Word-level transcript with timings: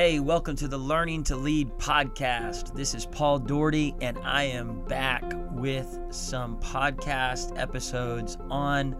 Hey, 0.00 0.20
welcome 0.20 0.54
to 0.54 0.68
the 0.68 0.78
Learning 0.78 1.24
to 1.24 1.34
Lead 1.34 1.70
podcast. 1.70 2.72
This 2.72 2.94
is 2.94 3.04
Paul 3.04 3.40
Doherty, 3.40 3.96
and 4.00 4.16
I 4.18 4.44
am 4.44 4.80
back 4.84 5.24
with 5.50 5.98
some 6.10 6.60
podcast 6.60 7.58
episodes 7.58 8.38
on 8.48 8.94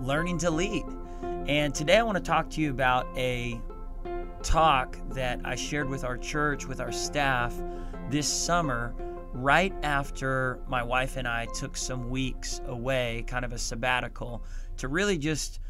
learning 0.00 0.38
to 0.38 0.50
lead. 0.50 0.82
And 1.46 1.72
today 1.72 1.98
I 1.98 2.02
want 2.02 2.16
to 2.16 2.20
talk 2.20 2.50
to 2.50 2.60
you 2.60 2.70
about 2.70 3.06
a 3.16 3.60
talk 4.42 4.98
that 5.10 5.38
I 5.44 5.54
shared 5.54 5.88
with 5.88 6.02
our 6.02 6.18
church, 6.18 6.66
with 6.66 6.80
our 6.80 6.90
staff 6.90 7.54
this 8.10 8.26
summer, 8.26 8.92
right 9.34 9.72
after 9.84 10.58
my 10.66 10.82
wife 10.82 11.16
and 11.16 11.28
I 11.28 11.46
took 11.54 11.76
some 11.76 12.10
weeks 12.10 12.60
away, 12.66 13.22
kind 13.28 13.44
of 13.44 13.52
a 13.52 13.58
sabbatical, 13.58 14.42
to 14.78 14.88
really 14.88 15.16
just 15.16 15.60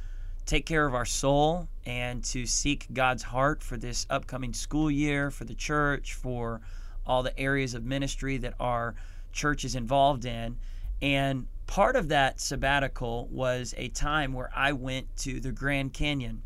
take 0.47 0.67
care 0.67 0.87
of 0.87 0.95
our 0.95 1.05
soul 1.05 1.69
and 1.87 2.23
to 2.25 2.47
seek 2.47 2.87
God's 2.93 3.23
heart 3.23 3.63
for 3.63 3.77
this 3.77 4.07
upcoming 4.11 4.53
school 4.53 4.91
year, 4.91 5.31
for 5.31 5.45
the 5.45 5.55
church, 5.55 6.15
for 6.15 6.61
all 7.07 7.23
the 7.23 7.39
areas 7.39 7.75
of 7.75 7.85
ministry 7.85 8.37
that 8.39 8.55
our 8.59 8.95
church 9.33 9.65
is 9.65 9.75
involved 9.75 10.25
in. 10.25 10.57
And 11.03 11.47
part 11.67 11.97
of 11.97 12.09
that 12.09 12.41
sabbatical 12.41 13.29
was 13.31 13.75
a 13.77 13.89
time 13.89 14.33
where 14.33 14.51
I 14.55 14.73
went 14.73 15.15
to 15.19 15.41
the 15.41 15.53
Grand 15.53 15.93
Canyon. 15.93 16.43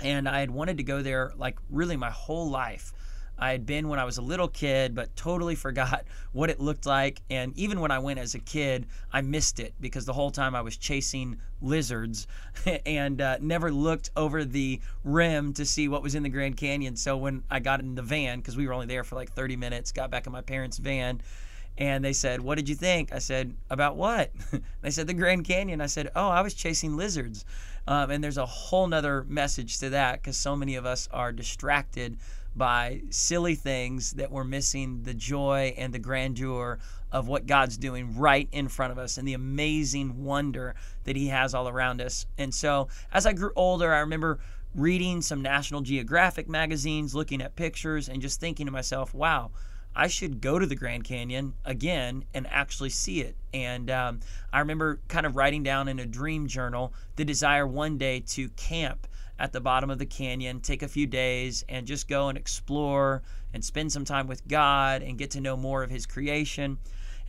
And 0.00 0.28
I 0.28 0.40
had 0.40 0.50
wanted 0.50 0.76
to 0.76 0.84
go 0.84 1.02
there 1.02 1.32
like 1.36 1.58
really 1.70 1.96
my 1.96 2.10
whole 2.10 2.48
life. 2.48 2.92
I 3.38 3.52
had 3.52 3.66
been 3.66 3.88
when 3.88 3.98
I 3.98 4.04
was 4.04 4.18
a 4.18 4.22
little 4.22 4.48
kid, 4.48 4.94
but 4.94 5.14
totally 5.16 5.54
forgot 5.54 6.04
what 6.32 6.50
it 6.50 6.60
looked 6.60 6.86
like. 6.86 7.22
And 7.30 7.56
even 7.56 7.80
when 7.80 7.90
I 7.90 7.98
went 7.98 8.18
as 8.18 8.34
a 8.34 8.38
kid, 8.38 8.86
I 9.12 9.20
missed 9.20 9.60
it 9.60 9.74
because 9.80 10.04
the 10.04 10.12
whole 10.12 10.30
time 10.30 10.54
I 10.54 10.60
was 10.60 10.76
chasing 10.76 11.38
lizards 11.60 12.26
and 12.86 13.20
uh, 13.20 13.38
never 13.40 13.70
looked 13.70 14.10
over 14.16 14.44
the 14.44 14.80
rim 15.04 15.52
to 15.54 15.64
see 15.64 15.88
what 15.88 16.02
was 16.02 16.14
in 16.14 16.22
the 16.22 16.28
Grand 16.28 16.56
Canyon. 16.56 16.96
So 16.96 17.16
when 17.16 17.42
I 17.50 17.60
got 17.60 17.80
in 17.80 17.94
the 17.94 18.02
van, 18.02 18.38
because 18.40 18.56
we 18.56 18.66
were 18.66 18.72
only 18.72 18.86
there 18.86 19.04
for 19.04 19.14
like 19.14 19.32
30 19.32 19.56
minutes, 19.56 19.92
got 19.92 20.10
back 20.10 20.26
in 20.26 20.32
my 20.32 20.42
parents' 20.42 20.78
van, 20.78 21.20
and 21.78 22.04
they 22.04 22.12
said, 22.12 22.40
What 22.40 22.56
did 22.56 22.68
you 22.68 22.74
think? 22.74 23.12
I 23.12 23.20
said, 23.20 23.54
About 23.70 23.96
what? 23.96 24.32
they 24.82 24.90
said, 24.90 25.06
The 25.06 25.14
Grand 25.14 25.44
Canyon. 25.44 25.80
I 25.80 25.86
said, 25.86 26.10
Oh, 26.14 26.28
I 26.28 26.40
was 26.40 26.54
chasing 26.54 26.96
lizards. 26.96 27.44
Um, 27.86 28.10
and 28.10 28.22
there's 28.22 28.36
a 28.36 28.44
whole 28.44 28.86
nother 28.86 29.24
message 29.28 29.78
to 29.78 29.90
that 29.90 30.20
because 30.20 30.36
so 30.36 30.54
many 30.54 30.74
of 30.74 30.84
us 30.84 31.08
are 31.10 31.32
distracted 31.32 32.18
by 32.58 33.02
silly 33.10 33.54
things 33.54 34.12
that 34.12 34.30
we're 34.30 34.44
missing 34.44 35.02
the 35.04 35.14
joy 35.14 35.72
and 35.78 35.94
the 35.94 35.98
grandeur 35.98 36.78
of 37.10 37.28
what 37.28 37.46
God's 37.46 37.78
doing 37.78 38.16
right 38.16 38.48
in 38.52 38.68
front 38.68 38.92
of 38.92 38.98
us 38.98 39.16
and 39.16 39.26
the 39.26 39.34
amazing 39.34 40.24
wonder 40.24 40.74
that 41.04 41.16
He 41.16 41.28
has 41.28 41.54
all 41.54 41.68
around 41.68 42.00
us. 42.00 42.26
And 42.36 42.52
so, 42.54 42.88
as 43.12 43.24
I 43.24 43.32
grew 43.32 43.52
older, 43.56 43.94
I 43.94 44.00
remember 44.00 44.40
reading 44.74 45.22
some 45.22 45.40
National 45.40 45.80
Geographic 45.80 46.48
magazines, 46.48 47.14
looking 47.14 47.40
at 47.40 47.56
pictures, 47.56 48.08
and 48.08 48.20
just 48.20 48.40
thinking 48.40 48.66
to 48.66 48.72
myself, 48.72 49.14
wow. 49.14 49.50
I 49.96 50.06
should 50.06 50.40
go 50.40 50.60
to 50.60 50.66
the 50.66 50.76
Grand 50.76 51.02
Canyon 51.02 51.54
again 51.64 52.24
and 52.32 52.46
actually 52.48 52.90
see 52.90 53.20
it. 53.20 53.34
And 53.52 53.90
um, 53.90 54.20
I 54.52 54.60
remember 54.60 55.00
kind 55.08 55.26
of 55.26 55.34
writing 55.34 55.64
down 55.64 55.88
in 55.88 55.98
a 55.98 56.06
dream 56.06 56.46
journal 56.46 56.92
the 57.16 57.24
desire 57.24 57.66
one 57.66 57.98
day 57.98 58.20
to 58.20 58.48
camp 58.50 59.08
at 59.38 59.52
the 59.52 59.60
bottom 59.60 59.90
of 59.90 59.98
the 59.98 60.06
canyon, 60.06 60.60
take 60.60 60.82
a 60.82 60.88
few 60.88 61.06
days, 61.06 61.64
and 61.68 61.86
just 61.86 62.08
go 62.08 62.28
and 62.28 62.36
explore 62.36 63.22
and 63.54 63.64
spend 63.64 63.92
some 63.92 64.04
time 64.04 64.26
with 64.26 64.46
God 64.48 65.02
and 65.02 65.16
get 65.18 65.30
to 65.32 65.40
know 65.40 65.56
more 65.56 65.82
of 65.82 65.90
His 65.90 66.06
creation. 66.06 66.78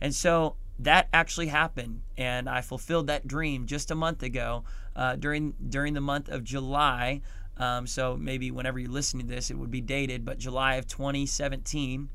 And 0.00 0.14
so 0.14 0.56
that 0.78 1.08
actually 1.12 1.48
happened, 1.48 2.02
and 2.16 2.48
I 2.48 2.62
fulfilled 2.62 3.06
that 3.08 3.28
dream 3.28 3.66
just 3.66 3.90
a 3.90 3.94
month 3.94 4.22
ago 4.22 4.64
uh, 4.96 5.16
during 5.16 5.54
during 5.68 5.94
the 5.94 6.00
month 6.00 6.28
of 6.28 6.42
July. 6.42 7.20
Um, 7.58 7.86
so 7.86 8.16
maybe 8.16 8.50
whenever 8.50 8.78
you 8.78 8.90
listen 8.90 9.20
to 9.20 9.26
this, 9.26 9.50
it 9.50 9.58
would 9.58 9.70
be 9.70 9.82
dated, 9.82 10.24
but 10.24 10.38
July 10.38 10.76
of 10.76 10.86
2017, 10.86 12.08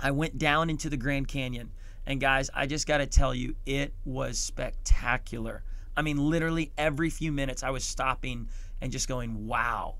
I 0.00 0.10
went 0.10 0.38
down 0.38 0.68
into 0.68 0.90
the 0.90 0.96
Grand 0.96 1.28
Canyon. 1.28 1.70
And 2.04 2.20
guys, 2.20 2.50
I 2.52 2.66
just 2.66 2.88
got 2.88 2.98
to 2.98 3.06
tell 3.06 3.32
you, 3.32 3.54
it 3.64 3.94
was 4.04 4.38
spectacular. 4.38 5.62
I 5.96 6.02
mean, 6.02 6.18
literally 6.18 6.72
every 6.78 7.10
few 7.10 7.32
minutes, 7.32 7.62
I 7.62 7.70
was 7.70 7.84
stopping 7.84 8.48
and 8.80 8.90
just 8.90 9.08
going, 9.08 9.46
wow, 9.46 9.96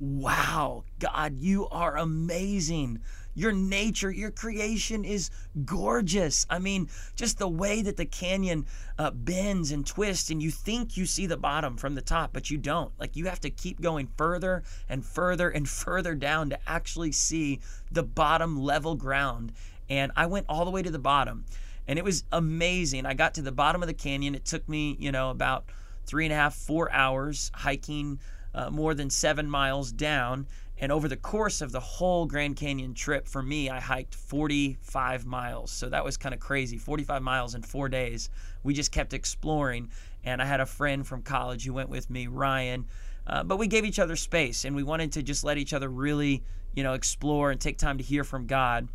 wow, 0.00 0.84
God, 0.98 1.38
you 1.38 1.68
are 1.68 1.96
amazing. 1.96 3.00
Your 3.34 3.52
nature, 3.52 4.10
your 4.10 4.30
creation 4.30 5.04
is 5.04 5.30
gorgeous. 5.64 6.46
I 6.50 6.58
mean, 6.58 6.88
just 7.14 7.38
the 7.38 7.48
way 7.48 7.82
that 7.82 7.96
the 7.96 8.04
canyon 8.04 8.66
uh, 8.98 9.10
bends 9.12 9.70
and 9.70 9.86
twists, 9.86 10.30
and 10.30 10.42
you 10.42 10.50
think 10.50 10.96
you 10.96 11.06
see 11.06 11.26
the 11.26 11.36
bottom 11.36 11.76
from 11.76 11.94
the 11.94 12.02
top, 12.02 12.32
but 12.32 12.50
you 12.50 12.58
don't. 12.58 12.92
Like, 12.98 13.16
you 13.16 13.26
have 13.26 13.40
to 13.40 13.50
keep 13.50 13.80
going 13.80 14.08
further 14.16 14.62
and 14.88 15.04
further 15.04 15.50
and 15.50 15.68
further 15.68 16.14
down 16.14 16.50
to 16.50 16.58
actually 16.66 17.12
see 17.12 17.60
the 17.90 18.02
bottom 18.02 18.60
level 18.60 18.94
ground. 18.94 19.52
And 19.88 20.12
I 20.16 20.26
went 20.26 20.46
all 20.48 20.64
the 20.64 20.70
way 20.70 20.82
to 20.82 20.90
the 20.90 20.98
bottom, 20.98 21.44
and 21.88 21.98
it 21.98 22.04
was 22.04 22.22
amazing. 22.30 23.06
I 23.06 23.14
got 23.14 23.34
to 23.34 23.42
the 23.42 23.50
bottom 23.50 23.82
of 23.82 23.88
the 23.88 23.94
canyon. 23.94 24.34
It 24.34 24.44
took 24.44 24.68
me, 24.68 24.96
you 25.00 25.10
know, 25.10 25.30
about 25.30 25.64
three 26.04 26.26
and 26.26 26.32
a 26.32 26.36
half, 26.36 26.54
four 26.54 26.92
hours 26.92 27.50
hiking 27.54 28.20
uh, 28.54 28.70
more 28.70 28.94
than 28.94 29.08
seven 29.08 29.48
miles 29.48 29.90
down. 29.90 30.46
And 30.80 30.92
over 30.92 31.08
the 31.08 31.16
course 31.16 31.60
of 31.60 31.72
the 31.72 31.80
whole 31.80 32.26
Grand 32.26 32.56
Canyon 32.56 32.94
trip, 32.94 33.26
for 33.26 33.42
me, 33.42 33.68
I 33.68 33.80
hiked 33.80 34.14
45 34.14 35.26
miles. 35.26 35.72
So 35.72 35.88
that 35.88 36.04
was 36.04 36.16
kind 36.16 36.34
of 36.34 36.40
crazy 36.40 36.76
45 36.76 37.22
miles 37.22 37.54
in 37.54 37.62
four 37.62 37.88
days. 37.88 38.30
We 38.62 38.74
just 38.74 38.92
kept 38.92 39.12
exploring. 39.12 39.90
And 40.24 40.40
I 40.40 40.44
had 40.44 40.60
a 40.60 40.66
friend 40.66 41.06
from 41.06 41.22
college 41.22 41.64
who 41.64 41.72
went 41.72 41.88
with 41.88 42.10
me, 42.10 42.26
Ryan. 42.26 42.86
Uh, 43.26 43.42
but 43.42 43.58
we 43.58 43.66
gave 43.66 43.84
each 43.84 43.98
other 43.98 44.14
space 44.14 44.64
and 44.64 44.76
we 44.76 44.82
wanted 44.82 45.12
to 45.12 45.22
just 45.22 45.42
let 45.42 45.58
each 45.58 45.72
other 45.72 45.88
really, 45.88 46.44
you 46.74 46.82
know, 46.82 46.92
explore 46.92 47.50
and 47.50 47.60
take 47.60 47.78
time 47.78 47.98
to 47.98 48.04
hear 48.04 48.24
from 48.24 48.46
God. 48.46 48.88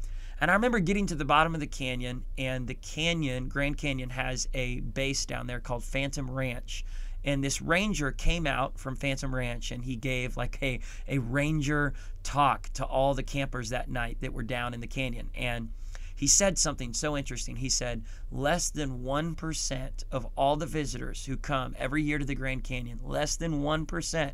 And 0.43 0.51
I 0.51 0.55
remember 0.55 0.79
getting 0.79 1.07
to 1.07 1.15
the 1.15 1.23
bottom 1.23 1.53
of 1.53 1.61
the 1.61 1.67
canyon, 1.67 2.25
and 2.37 2.67
the 2.67 2.73
canyon, 2.73 3.47
Grand 3.47 3.77
Canyon, 3.77 4.09
has 4.09 4.45
a 4.53 4.81
base 4.81 5.25
down 5.25 5.47
there 5.47 5.61
called 5.61 5.85
Phantom 5.85 6.29
Ranch 6.29 6.83
and 7.23 7.41
this 7.41 7.61
ranger 7.61 8.11
came 8.11 8.45
out 8.45 8.77
from 8.77 8.97
Phantom 8.97 9.33
Ranch 9.33 9.71
and 9.71 9.85
he 9.85 9.95
gave 9.95 10.35
like 10.35 10.59
a, 10.61 10.81
a 11.07 11.19
ranger 11.19 11.93
talk 12.23 12.69
to 12.73 12.83
all 12.83 13.13
the 13.13 13.23
campers 13.23 13.69
that 13.69 13.89
night 13.89 14.17
that 14.19 14.33
were 14.33 14.43
down 14.43 14.73
in 14.73 14.81
the 14.81 14.87
canyon. 14.87 15.29
And 15.33 15.69
he 16.13 16.27
said 16.27 16.57
something 16.57 16.91
so 16.93 17.15
interesting. 17.15 17.55
He 17.55 17.69
said, 17.69 18.03
less 18.29 18.69
than 18.69 18.99
1% 18.99 20.03
of 20.11 20.27
all 20.35 20.57
the 20.57 20.65
visitors 20.65 21.25
who 21.25 21.37
come 21.37 21.73
every 21.79 22.03
year 22.03 22.17
to 22.17 22.25
the 22.25 22.35
Grand 22.35 22.65
Canyon, 22.65 22.99
less 23.01 23.37
than 23.37 23.61
1% 23.61 24.31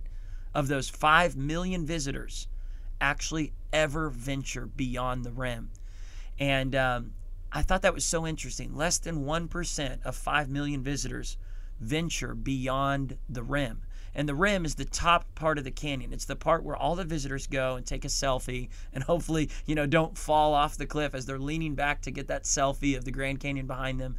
of 0.56 0.68
those 0.68 0.90
5 0.90 1.38
million 1.38 1.86
visitors 1.86 2.48
actually 3.00 3.54
ever 3.72 4.10
venture 4.10 4.66
beyond 4.66 5.24
the 5.24 5.32
rim. 5.32 5.70
And 6.40 6.76
um, 6.76 7.12
I 7.52 7.62
thought 7.62 7.82
that 7.82 7.94
was 7.94 8.06
so 8.06 8.26
interesting. 8.26 8.76
Less 8.76 8.98
than 8.98 9.26
1% 9.26 10.06
of 10.06 10.16
5 10.16 10.50
million 10.50 10.82
visitors 10.82 11.38
venture 11.80 12.34
beyond 12.34 13.18
the 13.28 13.44
rim. 13.44 13.82
And 14.16 14.28
the 14.28 14.36
rim 14.36 14.66
is 14.66 14.76
the 14.76 14.86
top 14.86 15.34
part 15.36 15.58
of 15.58 15.64
the 15.64 15.72
canyon. 15.72 16.14
It's 16.14 16.26
the 16.26 16.36
part 16.36 16.64
where 16.64 16.76
all 16.76 16.96
the 16.96 17.04
visitors 17.04 17.48
go 17.48 17.76
and 17.76 17.86
take 17.86 18.06
a 18.06 18.10
selfie 18.10 18.70
and 18.92 19.04
hopefully, 19.04 19.50
you 19.66 19.76
know, 19.76 19.86
don't 19.86 20.18
fall 20.18 20.54
off 20.54 20.78
the 20.78 20.88
cliff 20.88 21.14
as 21.14 21.26
they're 21.26 21.40
leaning 21.40 21.76
back 21.76 22.02
to 22.02 22.12
get 22.12 22.28
that 22.28 22.44
selfie 22.44 22.98
of 22.98 23.06
the 23.06 23.12
Grand 23.12 23.40
Canyon 23.40 23.68
behind 23.68 24.00
them. 24.00 24.16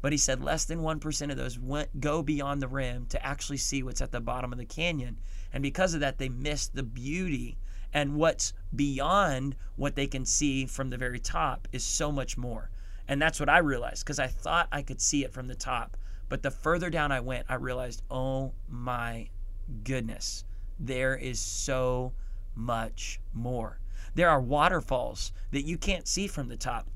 But 0.00 0.12
he 0.12 0.18
said 0.18 0.42
less 0.42 0.64
than 0.64 0.80
1% 0.80 1.30
of 1.30 1.36
those 1.36 1.58
went, 1.58 2.00
go 2.00 2.22
beyond 2.22 2.62
the 2.62 2.68
rim 2.68 3.06
to 3.06 3.24
actually 3.24 3.56
see 3.58 3.82
what's 3.82 4.00
at 4.00 4.12
the 4.12 4.20
bottom 4.20 4.52
of 4.52 4.58
the 4.58 4.64
canyon. 4.64 5.18
And 5.52 5.62
because 5.62 5.94
of 5.94 6.00
that, 6.00 6.18
they 6.18 6.28
miss 6.28 6.68
the 6.68 6.82
beauty. 6.82 7.58
And 7.92 8.16
what's 8.16 8.52
beyond 8.74 9.56
what 9.76 9.96
they 9.96 10.06
can 10.06 10.24
see 10.24 10.66
from 10.66 10.90
the 10.90 10.96
very 10.96 11.18
top 11.18 11.68
is 11.72 11.84
so 11.84 12.12
much 12.12 12.36
more. 12.36 12.70
And 13.06 13.20
that's 13.20 13.40
what 13.40 13.48
I 13.48 13.58
realized 13.58 14.04
because 14.04 14.18
I 14.18 14.26
thought 14.26 14.68
I 14.70 14.82
could 14.82 15.00
see 15.00 15.24
it 15.24 15.32
from 15.32 15.48
the 15.48 15.54
top. 15.54 15.96
But 16.28 16.42
the 16.42 16.50
further 16.50 16.90
down 16.90 17.10
I 17.10 17.20
went, 17.20 17.46
I 17.48 17.54
realized, 17.54 18.02
oh 18.10 18.52
my 18.68 19.28
goodness, 19.82 20.44
there 20.78 21.16
is 21.16 21.40
so 21.40 22.12
much 22.54 23.20
more. 23.32 23.80
There 24.14 24.28
are 24.28 24.40
waterfalls 24.40 25.32
that 25.52 25.62
you 25.62 25.78
can't 25.78 26.06
see 26.06 26.26
from 26.26 26.48
the 26.48 26.56
top. 26.56 26.86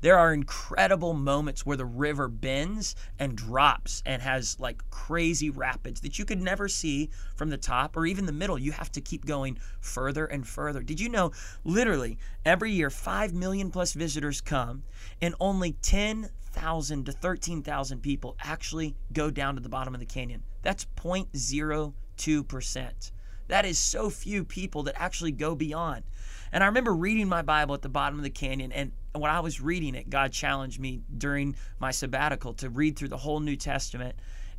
There 0.00 0.18
are 0.18 0.32
incredible 0.32 1.14
moments 1.14 1.64
where 1.64 1.76
the 1.76 1.84
river 1.84 2.28
bends 2.28 2.94
and 3.18 3.36
drops 3.36 4.02
and 4.06 4.22
has 4.22 4.58
like 4.58 4.82
crazy 4.90 5.50
rapids 5.50 6.00
that 6.02 6.18
you 6.18 6.24
could 6.24 6.40
never 6.40 6.68
see 6.68 7.10
from 7.34 7.50
the 7.50 7.56
top 7.56 7.96
or 7.96 8.06
even 8.06 8.26
the 8.26 8.32
middle. 8.32 8.58
You 8.58 8.72
have 8.72 8.92
to 8.92 9.00
keep 9.00 9.26
going 9.26 9.58
further 9.80 10.26
and 10.26 10.46
further. 10.46 10.82
Did 10.82 11.00
you 11.00 11.08
know 11.08 11.32
literally 11.64 12.18
every 12.44 12.72
year 12.72 12.90
5 12.90 13.34
million 13.34 13.70
plus 13.70 13.92
visitors 13.92 14.40
come 14.40 14.84
and 15.20 15.34
only 15.40 15.72
10 15.72 16.30
thousand 16.56 17.04
to 17.04 17.12
13,000 17.12 18.00
people 18.00 18.34
actually 18.40 18.96
go 19.12 19.30
down 19.30 19.54
to 19.54 19.60
the 19.60 19.68
bottom 19.68 19.92
of 19.92 20.00
the 20.00 20.06
canyon. 20.06 20.42
That's 20.62 20.86
0.02%. 20.96 23.10
That 23.48 23.64
is 23.64 23.78
so 23.78 24.10
few 24.10 24.42
people 24.42 24.82
that 24.84 24.94
actually 24.96 25.32
go 25.32 25.54
beyond. 25.54 26.04
And 26.52 26.64
I 26.64 26.66
remember 26.66 26.94
reading 26.94 27.28
my 27.28 27.42
Bible 27.42 27.74
at 27.74 27.82
the 27.82 27.88
bottom 27.88 28.18
of 28.18 28.24
the 28.24 28.30
canyon, 28.30 28.72
and 28.72 28.92
when 29.20 29.30
I 29.30 29.40
was 29.40 29.60
reading 29.60 29.94
it, 29.94 30.10
God 30.10 30.32
challenged 30.32 30.80
me 30.80 31.02
during 31.16 31.56
my 31.78 31.90
sabbatical 31.90 32.54
to 32.54 32.70
read 32.70 32.96
through 32.96 33.08
the 33.08 33.16
whole 33.16 33.40
New 33.40 33.56
Testament. 33.56 34.16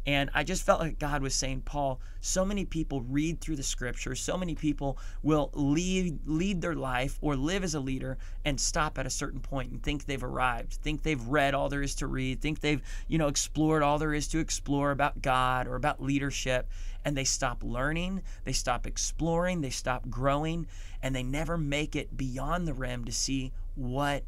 And 0.08 0.30
I 0.34 0.46
just 0.46 0.66
felt 0.66 0.80
like 0.80 1.00
God 1.00 1.22
was 1.22 1.36
saying, 1.36 1.64
Paul, 1.66 2.00
so 2.22 2.46
many 2.46 2.64
people 2.64 3.02
read 3.02 3.42
through 3.42 3.58
the 3.58 3.64
scriptures, 3.64 4.22
so 4.22 4.38
many 4.38 4.56
people 4.56 4.98
will 5.22 5.50
lead 5.54 6.20
lead 6.26 6.62
their 6.62 6.76
life 6.76 7.18
or 7.20 7.36
live 7.36 7.62
as 7.62 7.76
a 7.76 7.82
leader 7.82 8.18
and 8.46 8.58
stop 8.58 8.98
at 8.98 9.06
a 9.06 9.10
certain 9.10 9.42
point 9.42 9.70
and 9.74 9.84
think 9.84 10.06
they've 10.06 10.24
arrived, 10.24 10.76
think 10.76 11.04
they've 11.04 11.28
read 11.28 11.54
all 11.54 11.68
there 11.68 11.82
is 11.82 11.94
to 11.96 12.08
read, 12.08 12.40
think 12.40 12.62
they've, 12.62 12.82
you 13.10 13.18
know, 13.18 13.28
explored 13.28 13.84
all 13.84 14.00
there 14.00 14.14
is 14.14 14.30
to 14.30 14.40
explore 14.40 14.92
about 14.92 15.22
God 15.22 15.68
or 15.68 15.76
about 15.76 16.02
leadership, 16.02 16.70
and 17.04 17.18
they 17.18 17.26
stop 17.26 17.62
learning, 17.62 18.22
they 18.46 18.54
stop 18.54 18.88
exploring, 18.88 19.60
they 19.60 19.70
stop 19.70 20.10
growing, 20.10 20.68
and 21.04 21.14
they 21.14 21.24
never 21.24 21.58
make 21.58 21.98
it 21.98 22.16
beyond 22.16 22.66
the 22.66 22.74
rim 22.74 23.04
to 23.04 23.12
see 23.12 23.52
what 23.76 24.24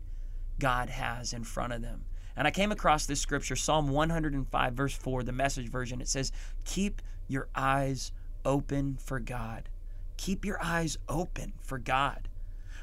God 0.59 0.89
has 0.89 1.33
in 1.33 1.43
front 1.43 1.73
of 1.73 1.81
them. 1.81 2.05
And 2.35 2.47
I 2.47 2.51
came 2.51 2.71
across 2.71 3.05
this 3.05 3.19
scripture, 3.19 3.55
Psalm 3.55 3.89
105, 3.89 4.73
verse 4.73 4.93
4, 4.93 5.23
the 5.23 5.31
message 5.31 5.69
version. 5.69 5.99
It 5.99 6.07
says, 6.07 6.31
Keep 6.63 7.01
your 7.27 7.49
eyes 7.55 8.11
open 8.45 8.97
for 8.97 9.19
God. 9.19 9.69
Keep 10.17 10.45
your 10.45 10.61
eyes 10.61 10.97
open 11.07 11.53
for 11.61 11.77
God. 11.77 12.29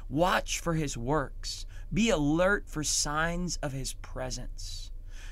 Watch 0.09 0.59
for 0.59 0.75
his 0.75 0.97
works. 0.97 1.65
Be 1.93 2.09
alert 2.09 2.67
for 2.67 2.83
signs 2.83 3.57
of 3.57 3.73
his 3.73 3.93
presence. 3.93 4.91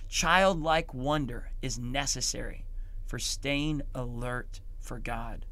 Childlike 0.09 0.94
wonder 0.94 1.51
is 1.62 1.77
necessary 1.80 2.65
for 3.06 3.19
staying 3.19 3.81
alert 3.94 4.62
for 4.80 5.00
God. 5.00 5.45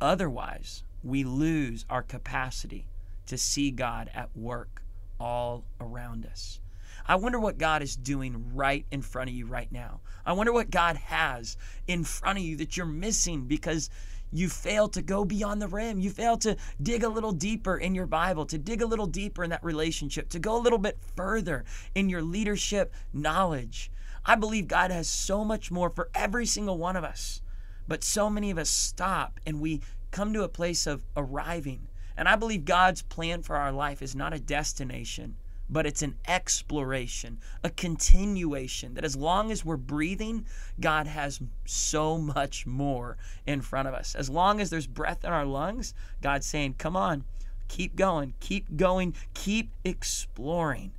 Otherwise, 0.00 0.82
we 1.02 1.24
lose 1.24 1.84
our 1.88 2.02
capacity 2.02 2.88
to 3.26 3.38
see 3.38 3.70
God 3.70 4.10
at 4.14 4.36
work 4.36 4.82
all 5.18 5.64
around 5.80 6.26
us. 6.26 6.60
I 7.06 7.16
wonder 7.16 7.40
what 7.40 7.58
God 7.58 7.82
is 7.82 7.96
doing 7.96 8.54
right 8.54 8.84
in 8.90 9.00
front 9.02 9.30
of 9.30 9.34
you 9.34 9.46
right 9.46 9.70
now. 9.72 10.00
I 10.26 10.32
wonder 10.32 10.52
what 10.52 10.70
God 10.70 10.96
has 10.96 11.56
in 11.86 12.04
front 12.04 12.38
of 12.38 12.44
you 12.44 12.56
that 12.56 12.76
you're 12.76 12.86
missing 12.86 13.46
because 13.46 13.88
you 14.30 14.48
fail 14.48 14.88
to 14.90 15.00
go 15.00 15.24
beyond 15.24 15.62
the 15.62 15.68
rim. 15.68 16.00
You 16.00 16.10
fail 16.10 16.36
to 16.38 16.56
dig 16.82 17.02
a 17.02 17.08
little 17.08 17.32
deeper 17.32 17.78
in 17.78 17.94
your 17.94 18.06
Bible, 18.06 18.44
to 18.46 18.58
dig 18.58 18.82
a 18.82 18.86
little 18.86 19.06
deeper 19.06 19.42
in 19.42 19.50
that 19.50 19.64
relationship, 19.64 20.28
to 20.30 20.38
go 20.38 20.56
a 20.56 20.60
little 20.60 20.78
bit 20.78 20.98
further 21.16 21.64
in 21.94 22.10
your 22.10 22.22
leadership 22.22 22.92
knowledge. 23.12 23.90
I 24.26 24.34
believe 24.34 24.68
God 24.68 24.90
has 24.90 25.08
so 25.08 25.44
much 25.44 25.70
more 25.70 25.88
for 25.88 26.10
every 26.14 26.44
single 26.44 26.76
one 26.76 26.96
of 26.96 27.04
us. 27.04 27.40
But 27.86 28.04
so 28.04 28.28
many 28.28 28.50
of 28.50 28.58
us 28.58 28.68
stop 28.68 29.40
and 29.46 29.60
we 29.60 29.80
come 30.10 30.34
to 30.34 30.42
a 30.42 30.48
place 30.48 30.86
of 30.86 31.06
arriving. 31.16 31.88
And 32.18 32.28
I 32.28 32.34
believe 32.34 32.64
God's 32.64 33.00
plan 33.00 33.42
for 33.42 33.54
our 33.54 33.70
life 33.70 34.02
is 34.02 34.16
not 34.16 34.34
a 34.34 34.40
destination, 34.40 35.36
but 35.70 35.86
it's 35.86 36.02
an 36.02 36.16
exploration, 36.26 37.38
a 37.62 37.70
continuation 37.70 38.94
that 38.94 39.04
as 39.04 39.14
long 39.14 39.52
as 39.52 39.64
we're 39.64 39.76
breathing, 39.76 40.44
God 40.80 41.06
has 41.06 41.40
so 41.64 42.18
much 42.18 42.66
more 42.66 43.16
in 43.46 43.60
front 43.60 43.86
of 43.86 43.94
us. 43.94 44.16
As 44.16 44.28
long 44.28 44.60
as 44.60 44.68
there's 44.68 44.88
breath 44.88 45.24
in 45.24 45.30
our 45.30 45.44
lungs, 45.44 45.94
God's 46.20 46.44
saying, 46.44 46.74
Come 46.76 46.96
on, 46.96 47.22
keep 47.68 47.94
going, 47.94 48.34
keep 48.40 48.76
going, 48.76 49.14
keep 49.32 49.70
exploring, 49.84 50.90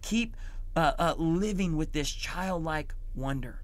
keep 0.00 0.34
uh, 0.74 0.92
uh, 0.98 1.14
living 1.18 1.76
with 1.76 1.92
this 1.92 2.10
childlike 2.10 2.94
wonder. 3.14 3.60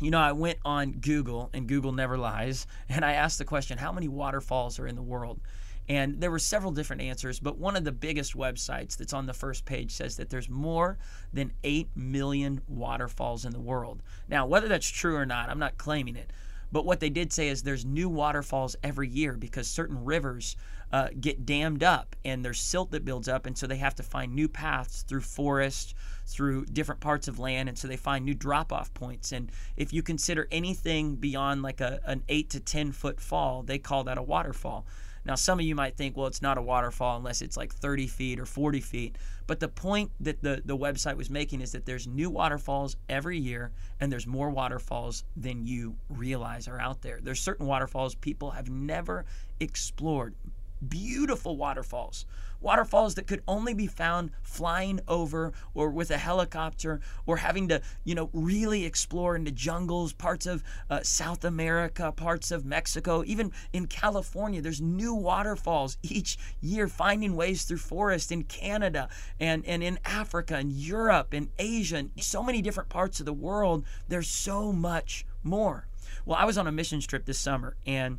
You 0.00 0.12
know, 0.12 0.20
I 0.20 0.30
went 0.30 0.58
on 0.64 0.92
Google, 0.92 1.50
and 1.52 1.66
Google 1.66 1.90
never 1.90 2.16
lies, 2.16 2.68
and 2.88 3.04
I 3.04 3.14
asked 3.14 3.38
the 3.38 3.44
question, 3.44 3.78
How 3.78 3.90
many 3.90 4.06
waterfalls 4.06 4.78
are 4.78 4.86
in 4.86 4.94
the 4.94 5.02
world? 5.02 5.40
And 5.88 6.20
there 6.20 6.30
were 6.30 6.38
several 6.38 6.72
different 6.72 7.00
answers, 7.00 7.40
but 7.40 7.58
one 7.58 7.74
of 7.74 7.84
the 7.84 7.92
biggest 7.92 8.36
websites 8.36 8.96
that's 8.96 9.14
on 9.14 9.24
the 9.24 9.32
first 9.32 9.64
page 9.64 9.92
says 9.92 10.16
that 10.16 10.28
there's 10.28 10.50
more 10.50 10.98
than 11.32 11.52
8 11.64 11.88
million 11.96 12.60
waterfalls 12.68 13.46
in 13.46 13.52
the 13.52 13.60
world. 13.60 14.02
Now, 14.28 14.46
whether 14.46 14.68
that's 14.68 14.88
true 14.88 15.16
or 15.16 15.24
not, 15.24 15.48
I'm 15.48 15.58
not 15.58 15.78
claiming 15.78 16.16
it. 16.16 16.30
But 16.70 16.84
what 16.84 17.00
they 17.00 17.08
did 17.08 17.32
say 17.32 17.48
is 17.48 17.62
there's 17.62 17.86
new 17.86 18.10
waterfalls 18.10 18.76
every 18.82 19.08
year 19.08 19.32
because 19.34 19.66
certain 19.66 20.04
rivers 20.04 20.56
uh, 20.92 21.08
get 21.18 21.46
dammed 21.46 21.82
up 21.82 22.14
and 22.24 22.44
there's 22.44 22.60
silt 22.60 22.90
that 22.90 23.04
builds 23.04 23.28
up. 23.28 23.46
And 23.46 23.56
so 23.56 23.66
they 23.66 23.76
have 23.76 23.94
to 23.96 24.02
find 24.02 24.34
new 24.34 24.48
paths 24.48 25.02
through 25.02 25.22
forest, 25.22 25.94
through 26.26 26.66
different 26.66 27.00
parts 27.00 27.28
of 27.28 27.38
land. 27.38 27.70
And 27.70 27.78
so 27.78 27.88
they 27.88 27.96
find 27.96 28.24
new 28.24 28.34
drop 28.34 28.72
off 28.72 28.92
points. 28.92 29.32
And 29.32 29.50
if 29.76 29.92
you 29.92 30.02
consider 30.02 30.46
anything 30.50 31.16
beyond 31.16 31.62
like 31.62 31.80
a, 31.80 32.00
an 32.04 32.22
8 32.28 32.50
to 32.50 32.60
10 32.60 32.92
foot 32.92 33.18
fall, 33.18 33.62
they 33.62 33.78
call 33.78 34.04
that 34.04 34.18
a 34.18 34.22
waterfall. 34.22 34.86
Now, 35.28 35.34
some 35.34 35.60
of 35.60 35.66
you 35.66 35.74
might 35.74 35.94
think, 35.94 36.16
well, 36.16 36.26
it's 36.26 36.40
not 36.40 36.56
a 36.56 36.62
waterfall 36.62 37.18
unless 37.18 37.42
it's 37.42 37.58
like 37.58 37.74
30 37.74 38.06
feet 38.06 38.40
or 38.40 38.46
40 38.46 38.80
feet. 38.80 39.16
But 39.46 39.60
the 39.60 39.68
point 39.68 40.10
that 40.20 40.42
the, 40.42 40.62
the 40.64 40.76
website 40.76 41.18
was 41.18 41.28
making 41.28 41.60
is 41.60 41.72
that 41.72 41.84
there's 41.84 42.06
new 42.06 42.30
waterfalls 42.30 42.96
every 43.10 43.38
year, 43.38 43.70
and 44.00 44.10
there's 44.10 44.26
more 44.26 44.48
waterfalls 44.48 45.24
than 45.36 45.66
you 45.66 45.96
realize 46.08 46.66
are 46.66 46.80
out 46.80 47.02
there. 47.02 47.20
There's 47.22 47.40
certain 47.40 47.66
waterfalls 47.66 48.14
people 48.14 48.52
have 48.52 48.70
never 48.70 49.26
explored 49.60 50.34
beautiful 50.88 51.58
waterfalls. 51.58 52.24
Waterfalls 52.60 53.14
that 53.14 53.26
could 53.26 53.42
only 53.46 53.74
be 53.74 53.86
found 53.86 54.30
flying 54.42 55.00
over 55.06 55.52
or 55.74 55.90
with 55.90 56.10
a 56.10 56.18
helicopter 56.18 57.00
or 57.26 57.38
having 57.38 57.68
to, 57.68 57.80
you 58.04 58.14
know, 58.14 58.30
really 58.32 58.84
explore 58.84 59.36
into 59.36 59.50
jungles, 59.50 60.12
parts 60.12 60.46
of 60.46 60.64
uh, 60.90 61.00
South 61.02 61.44
America, 61.44 62.10
parts 62.10 62.50
of 62.50 62.64
Mexico, 62.64 63.22
even 63.26 63.52
in 63.72 63.86
California. 63.86 64.60
There's 64.60 64.80
new 64.80 65.14
waterfalls 65.14 65.98
each 66.02 66.38
year 66.60 66.88
finding 66.88 67.36
ways 67.36 67.64
through 67.64 67.78
forest 67.78 68.32
in 68.32 68.44
Canada 68.44 69.08
and, 69.38 69.64
and 69.64 69.82
in 69.82 69.98
Africa 70.04 70.56
and 70.56 70.72
Europe 70.72 71.32
and 71.32 71.50
Asia 71.58 71.96
and 71.96 72.10
so 72.18 72.42
many 72.42 72.60
different 72.62 72.88
parts 72.88 73.20
of 73.20 73.26
the 73.26 73.32
world. 73.32 73.84
There's 74.08 74.28
so 74.28 74.72
much 74.72 75.24
more. 75.42 75.86
Well, 76.24 76.38
I 76.38 76.44
was 76.44 76.58
on 76.58 76.66
a 76.66 76.72
mission 76.72 77.00
trip 77.00 77.24
this 77.24 77.38
summer 77.38 77.76
and 77.86 78.18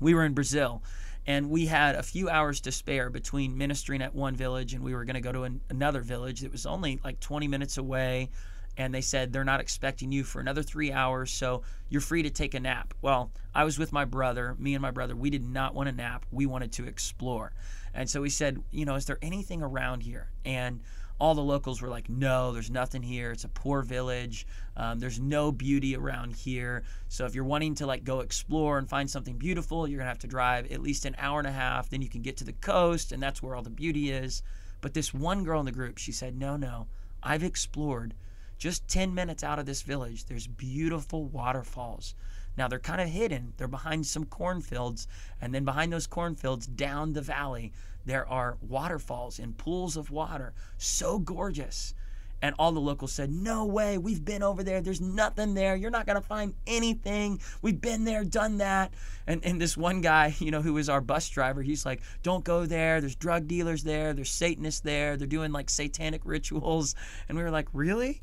we 0.00 0.14
were 0.14 0.24
in 0.24 0.34
Brazil 0.34 0.82
and 1.30 1.48
we 1.48 1.64
had 1.66 1.94
a 1.94 2.02
few 2.02 2.28
hours 2.28 2.60
to 2.60 2.72
spare 2.72 3.08
between 3.08 3.56
ministering 3.56 4.02
at 4.02 4.12
one 4.12 4.34
village 4.34 4.74
and 4.74 4.82
we 4.82 4.94
were 4.94 5.04
going 5.04 5.14
to 5.14 5.20
go 5.20 5.30
to 5.30 5.44
an, 5.44 5.60
another 5.70 6.00
village 6.00 6.40
that 6.40 6.50
was 6.50 6.66
only 6.66 6.98
like 7.04 7.20
20 7.20 7.46
minutes 7.46 7.78
away 7.78 8.28
and 8.76 8.92
they 8.92 9.00
said 9.00 9.32
they're 9.32 9.44
not 9.44 9.60
expecting 9.60 10.10
you 10.10 10.24
for 10.24 10.40
another 10.40 10.64
three 10.64 10.90
hours 10.90 11.30
so 11.30 11.62
you're 11.88 12.00
free 12.00 12.24
to 12.24 12.30
take 12.30 12.54
a 12.54 12.60
nap. 12.60 12.94
Well 13.00 13.30
i 13.54 13.62
was 13.62 13.78
with 13.78 13.92
my 13.92 14.04
brother 14.04 14.56
me 14.58 14.74
and 14.74 14.82
my 14.82 14.90
brother 14.90 15.14
we 15.14 15.30
did 15.30 15.44
not 15.44 15.72
want 15.72 15.88
a 15.88 15.92
nap 15.92 16.26
we 16.32 16.46
wanted 16.46 16.72
to 16.72 16.86
explore. 16.86 17.52
And 17.94 18.10
so 18.10 18.20
we 18.20 18.30
said 18.30 18.60
you 18.72 18.84
know 18.84 18.96
is 18.96 19.06
there 19.06 19.18
anything 19.22 19.62
around 19.62 20.02
here? 20.02 20.30
And 20.44 20.80
all 21.20 21.34
the 21.34 21.42
locals 21.42 21.82
were 21.82 21.88
like, 21.88 22.08
no, 22.08 22.50
there's 22.50 22.70
nothing 22.70 23.02
here. 23.02 23.30
It's 23.30 23.44
a 23.44 23.48
poor 23.48 23.82
village. 23.82 24.46
Um, 24.76 24.98
there's 24.98 25.20
no 25.20 25.52
beauty 25.52 25.94
around 25.94 26.34
here. 26.34 26.82
So 27.08 27.26
if 27.26 27.34
you're 27.34 27.44
wanting 27.44 27.74
to 27.76 27.86
like 27.86 28.04
go 28.04 28.20
explore 28.20 28.78
and 28.78 28.88
find 28.88 29.08
something 29.08 29.36
beautiful, 29.36 29.86
you're 29.86 29.98
gonna 29.98 30.08
have 30.08 30.18
to 30.20 30.26
drive 30.26 30.72
at 30.72 30.80
least 30.80 31.04
an 31.04 31.14
hour 31.18 31.38
and 31.38 31.46
a 31.46 31.52
half. 31.52 31.90
Then 31.90 32.00
you 32.00 32.08
can 32.08 32.22
get 32.22 32.38
to 32.38 32.44
the 32.44 32.54
coast, 32.54 33.12
and 33.12 33.22
that's 33.22 33.42
where 33.42 33.54
all 33.54 33.62
the 33.62 33.68
beauty 33.68 34.10
is. 34.10 34.42
But 34.80 34.94
this 34.94 35.12
one 35.12 35.44
girl 35.44 35.60
in 35.60 35.66
the 35.66 35.72
group, 35.72 35.98
she 35.98 36.10
said, 36.10 36.38
no, 36.38 36.56
no, 36.56 36.86
I've 37.22 37.44
explored. 37.44 38.14
Just 38.56 38.88
10 38.88 39.14
minutes 39.14 39.44
out 39.44 39.58
of 39.58 39.66
this 39.66 39.82
village, 39.82 40.24
there's 40.24 40.46
beautiful 40.46 41.26
waterfalls. 41.26 42.14
Now 42.56 42.66
they're 42.66 42.78
kind 42.78 43.00
of 43.00 43.08
hidden. 43.08 43.52
They're 43.56 43.68
behind 43.68 44.06
some 44.06 44.24
cornfields, 44.24 45.06
and 45.40 45.54
then 45.54 45.64
behind 45.64 45.92
those 45.92 46.06
cornfields, 46.06 46.66
down 46.66 47.12
the 47.12 47.22
valley, 47.22 47.72
there 48.04 48.26
are 48.28 48.56
waterfalls 48.60 49.38
and 49.38 49.56
pools 49.56 49.96
of 49.96 50.10
water. 50.10 50.52
So 50.78 51.18
gorgeous. 51.18 51.94
And 52.42 52.54
all 52.58 52.72
the 52.72 52.80
locals 52.80 53.12
said, 53.12 53.30
No 53.30 53.66
way, 53.66 53.98
we've 53.98 54.24
been 54.24 54.42
over 54.42 54.62
there. 54.62 54.80
There's 54.80 55.00
nothing 55.00 55.54
there. 55.54 55.76
You're 55.76 55.90
not 55.90 56.06
going 56.06 56.20
to 56.20 56.26
find 56.26 56.54
anything. 56.66 57.40
We've 57.60 57.80
been 57.80 58.04
there, 58.04 58.24
done 58.24 58.58
that. 58.58 58.94
And, 59.26 59.44
and 59.44 59.60
this 59.60 59.76
one 59.76 60.00
guy, 60.00 60.34
you 60.40 60.50
know, 60.50 60.62
who 60.62 60.72
was 60.72 60.88
our 60.88 61.02
bus 61.02 61.28
driver, 61.28 61.62
he's 61.62 61.84
like, 61.84 62.00
Don't 62.22 62.44
go 62.44 62.64
there. 62.64 63.00
There's 63.00 63.16
drug 63.16 63.46
dealers 63.46 63.82
there. 63.82 64.14
There's 64.14 64.30
Satanists 64.30 64.80
there. 64.80 65.16
They're 65.16 65.26
doing 65.26 65.52
like 65.52 65.68
satanic 65.68 66.22
rituals. 66.24 66.94
And 67.28 67.36
we 67.36 67.44
were 67.44 67.50
like, 67.50 67.68
Really? 67.74 68.22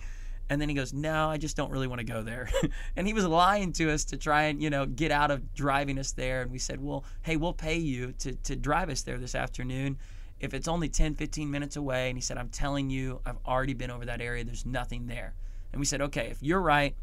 And 0.50 0.62
then 0.62 0.70
he 0.70 0.76
goes, 0.76 0.94
No, 0.94 1.30
I 1.30 1.38
just 1.38 1.58
don't 1.58 1.72
really 1.72 1.88
want 1.88 2.00
to 2.00 2.06
go 2.06 2.22
there. 2.22 2.50
and 2.96 3.06
he 3.06 3.14
was 3.14 3.26
lying 3.26 3.74
to 3.74 3.92
us 3.92 4.06
to 4.06 4.18
try 4.18 4.44
and, 4.44 4.62
you 4.62 4.70
know, 4.70 4.86
get 4.86 5.12
out 5.12 5.32
of 5.32 5.54
driving 5.54 6.00
us 6.00 6.14
there. 6.14 6.42
And 6.42 6.52
we 6.52 6.60
said, 6.60 6.82
Well, 6.82 7.04
hey, 7.22 7.36
we'll 7.36 7.54
pay 7.54 7.78
you 7.78 8.14
to, 8.20 8.34
to 8.34 8.56
drive 8.56 8.90
us 8.90 9.02
there 9.02 9.18
this 9.18 9.36
afternoon 9.36 9.98
if 10.40 10.54
it's 10.54 10.68
only 10.68 10.88
10, 10.88 11.16
15 11.16 11.50
minutes 11.50 11.76
away. 11.76 12.10
And 12.10 12.18
he 12.18 12.22
said, 12.22 12.38
I'm 12.38 12.50
telling 12.50 12.90
you, 12.90 13.20
I've 13.26 13.40
already 13.46 13.74
been 13.74 13.92
over 13.92 14.06
that 14.06 14.22
area. 14.22 14.44
There's 14.44 14.66
nothing 14.66 15.08
there. 15.08 15.34
And 15.74 15.80
we 15.80 15.86
said, 15.86 16.02
Okay, 16.02 16.28
if 16.32 16.42
you're 16.42 16.62
right, 16.62 16.96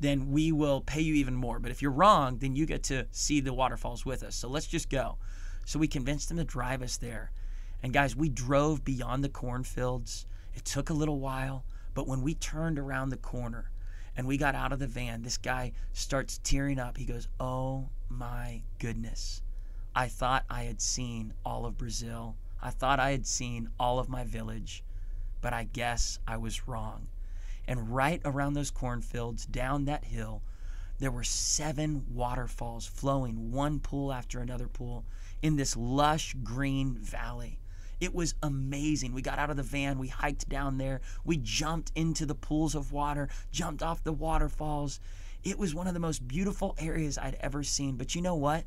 then 0.00 0.30
we 0.30 0.52
will 0.52 0.80
pay 0.80 1.00
you 1.00 1.14
even 1.14 1.34
more. 1.34 1.58
But 1.58 1.70
if 1.70 1.82
you're 1.82 1.90
wrong, 1.90 2.38
then 2.38 2.54
you 2.54 2.66
get 2.66 2.84
to 2.84 3.06
see 3.10 3.40
the 3.40 3.52
waterfalls 3.52 4.06
with 4.06 4.22
us. 4.22 4.36
So 4.36 4.48
let's 4.48 4.66
just 4.66 4.88
go. 4.88 5.16
So 5.64 5.78
we 5.78 5.88
convinced 5.88 6.30
him 6.30 6.36
to 6.36 6.44
drive 6.44 6.82
us 6.82 6.96
there. 6.96 7.30
And 7.82 7.92
guys, 7.92 8.14
we 8.14 8.28
drove 8.28 8.84
beyond 8.84 9.24
the 9.24 9.28
cornfields. 9.28 10.26
It 10.54 10.64
took 10.64 10.90
a 10.90 10.94
little 10.94 11.18
while. 11.18 11.64
But 11.94 12.06
when 12.06 12.22
we 12.22 12.34
turned 12.34 12.78
around 12.78 13.10
the 13.10 13.16
corner 13.16 13.70
and 14.16 14.26
we 14.26 14.36
got 14.36 14.54
out 14.54 14.72
of 14.72 14.78
the 14.78 14.86
van, 14.86 15.22
this 15.22 15.36
guy 15.36 15.72
starts 15.92 16.38
tearing 16.42 16.78
up. 16.78 16.96
He 16.96 17.04
goes, 17.04 17.28
Oh 17.38 17.90
my 18.08 18.62
goodness. 18.78 19.42
I 19.94 20.08
thought 20.08 20.44
I 20.48 20.64
had 20.64 20.80
seen 20.80 21.34
all 21.44 21.66
of 21.66 21.76
Brazil. 21.76 22.36
I 22.62 22.70
thought 22.70 22.98
I 22.98 23.10
had 23.10 23.26
seen 23.26 23.70
all 23.78 23.98
of 23.98 24.08
my 24.08 24.24
village, 24.24 24.82
but 25.40 25.52
I 25.52 25.64
guess 25.64 26.18
I 26.26 26.38
was 26.38 26.66
wrong. 26.66 27.08
And 27.66 27.94
right 27.94 28.20
around 28.24 28.54
those 28.54 28.70
cornfields, 28.70 29.44
down 29.44 29.84
that 29.84 30.04
hill, 30.04 30.42
there 30.98 31.10
were 31.10 31.24
seven 31.24 32.06
waterfalls 32.08 32.86
flowing, 32.86 33.50
one 33.50 33.80
pool 33.80 34.12
after 34.12 34.40
another 34.40 34.68
pool, 34.68 35.04
in 35.42 35.56
this 35.56 35.76
lush 35.76 36.34
green 36.42 36.94
valley. 36.94 37.58
It 38.02 38.16
was 38.16 38.34
amazing. 38.42 39.12
We 39.12 39.22
got 39.22 39.38
out 39.38 39.50
of 39.50 39.56
the 39.56 39.62
van, 39.62 39.96
we 39.96 40.08
hiked 40.08 40.48
down 40.48 40.76
there, 40.76 41.02
we 41.24 41.36
jumped 41.36 41.92
into 41.94 42.26
the 42.26 42.34
pools 42.34 42.74
of 42.74 42.90
water, 42.90 43.28
jumped 43.52 43.80
off 43.80 44.02
the 44.02 44.12
waterfalls. 44.12 44.98
It 45.44 45.56
was 45.56 45.72
one 45.72 45.86
of 45.86 45.94
the 45.94 46.00
most 46.00 46.26
beautiful 46.26 46.74
areas 46.80 47.16
I'd 47.16 47.36
ever 47.38 47.62
seen. 47.62 47.94
But 47.94 48.16
you 48.16 48.20
know 48.20 48.34
what? 48.34 48.64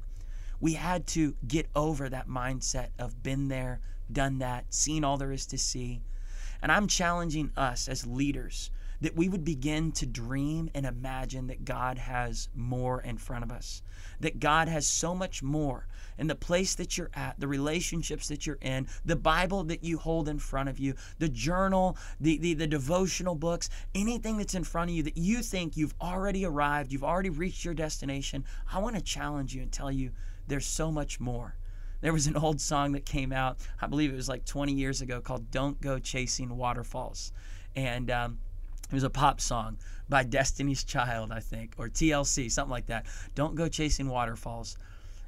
We 0.62 0.75
had 0.75 1.06
to 1.08 1.36
get 1.46 1.68
over 1.75 2.08
that 2.08 2.30
mindset 2.30 2.92
of 2.98 3.24
been 3.24 3.50
there, 3.50 3.82
done 4.10 4.39
that, 4.39 4.74
seen 4.74 5.04
all 5.04 5.18
there 5.18 5.34
is 5.34 5.46
to 5.48 5.58
see. 5.58 6.01
And 6.62 6.72
I'm 6.72 6.88
challenging 6.88 7.51
us 7.58 7.89
as 7.89 8.08
leaders 8.08 8.72
that 9.02 9.16
we 9.16 9.30
would 9.30 9.44
begin 9.44 9.92
to 9.94 10.06
dream 10.06 10.70
and 10.74 10.86
imagine 10.86 11.48
that 11.48 11.66
God 11.66 11.98
has 11.98 12.50
more 12.56 13.02
in 13.02 13.18
front 13.18 13.44
of 13.44 13.52
us, 13.52 13.82
that 14.20 14.40
God 14.40 14.68
has 14.68 14.88
so 14.88 15.14
much 15.14 15.44
more 15.44 15.88
in 16.18 16.28
the 16.28 16.36
place 16.36 16.75
that 16.75 16.98
you're 16.98 17.12
at, 17.14 17.40
the 17.40 17.48
relationships 17.48 18.28
that 18.28 18.48
you're 18.48 18.58
in, 18.62 18.88
the 19.04 19.16
Bible 19.16 19.64
that 19.66 19.84
you 19.84 19.98
hold 19.98 20.30
in 20.30 20.40
front 20.40 20.70
of 20.70 20.80
you, 20.80 20.94
the 21.20 21.30
journal, 21.30 21.98
the, 22.20 22.38
the, 22.38 22.54
the 22.54 22.68
devotional 22.68 23.36
books, 23.36 23.70
anything 23.94 24.38
that's 24.38 24.56
in 24.56 24.64
front 24.64 24.90
of 24.90 24.96
you 24.96 25.04
that 25.04 25.18
you 25.18 25.42
think 25.42 25.75
you've 25.75 25.96
already 26.02 26.46
arrived, 26.46 26.92
you've 26.92 27.04
already 27.04 27.30
reached 27.30 27.66
your 27.66 27.74
destination. 27.74 28.46
I 28.72 28.80
want 28.80 28.96
to 28.96 29.02
challenge 29.02 29.54
you 29.54 29.62
and 29.62 29.72
tell 29.72 29.92
you 29.92 30.12
there's 30.48 30.66
so 30.66 30.92
much 30.92 31.20
more. 31.20 31.56
There 32.02 32.14
was 32.14 32.28
an 32.28 32.38
old 32.38 32.62
song 32.62 32.92
that 32.92 33.06
came 33.06 33.32
out, 33.32 33.58
I 33.82 33.88
believe 33.88 34.12
it 34.12 34.16
was 34.16 34.30
like 34.30 34.46
20 34.46 34.74
years 34.74 35.02
ago, 35.02 35.22
called 35.22 35.50
Don't 35.50 35.80
Go 35.82 35.98
Chasing 35.98 36.56
Waterfalls. 36.56 37.32
And 37.75 38.12
um, 38.12 38.38
it 38.86 38.94
was 38.94 39.04
a 39.04 39.10
pop 39.10 39.42
song 39.42 39.77
by 40.08 40.24
Destiny's 40.24 40.84
Child, 40.84 41.32
I 41.32 41.39
think, 41.39 41.74
or 41.77 41.89
TLC, 41.89 42.51
something 42.51 42.72
like 42.72 42.88
that. 42.88 43.06
Don't 43.34 43.56
go 43.56 43.68
chasing 43.68 44.08
waterfalls. 44.08 44.77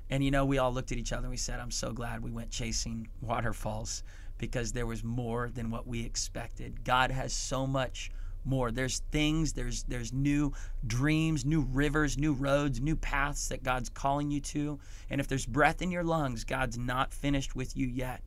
And 0.10 0.24
you 0.24 0.32
know, 0.32 0.46
we 0.46 0.58
all 0.58 0.72
looked 0.74 0.92
at 0.92 0.98
each 0.98 1.12
other 1.12 1.24
and 1.24 1.32
we 1.32 1.38
said, 1.38 1.60
I'm 1.60 1.72
so 1.72 1.92
glad 1.92 2.24
we 2.24 2.32
went 2.32 2.50
chasing 2.50 3.08
waterfalls 3.22 4.04
because 4.38 4.72
there 4.72 4.86
was 4.86 5.04
more 5.04 5.50
than 5.50 5.70
what 5.70 5.88
we 5.88 6.06
expected. 6.06 6.84
God 6.84 7.12
has 7.12 7.34
so 7.34 7.68
much 7.68 8.12
more. 8.46 8.72
There's 8.72 9.00
things, 9.12 9.54
there's 9.54 9.84
there's 9.84 10.14
new 10.14 10.54
dreams, 10.86 11.44
new 11.44 11.62
rivers, 11.62 12.18
new 12.18 12.34
roads, 12.34 12.80
new 12.80 12.96
paths 12.96 13.50
that 13.50 13.64
God's 13.64 13.90
calling 13.90 14.32
you 14.32 14.40
to. 14.42 14.80
And 15.10 15.20
if 15.20 15.28
there's 15.28 15.46
breath 15.46 15.82
in 15.82 15.92
your 15.92 16.04
lungs, 16.04 16.44
God's 16.44 16.78
not 16.78 17.14
finished 17.14 17.56
with 17.56 17.76
you 17.76 17.88
yet. 17.88 18.22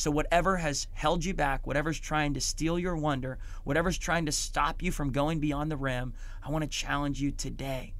So, 0.00 0.10
whatever 0.10 0.56
has 0.56 0.86
held 0.94 1.26
you 1.26 1.34
back, 1.34 1.66
whatever's 1.66 2.00
trying 2.00 2.32
to 2.32 2.40
steal 2.40 2.78
your 2.78 2.96
wonder, 2.96 3.36
whatever's 3.64 3.98
trying 3.98 4.24
to 4.24 4.32
stop 4.32 4.82
you 4.82 4.90
from 4.92 5.12
going 5.12 5.40
beyond 5.40 5.70
the 5.70 5.76
rim, 5.76 6.14
I 6.42 6.50
want 6.50 6.62
to 6.62 6.70
challenge 6.70 7.20
you 7.20 7.30
today 7.30 7.92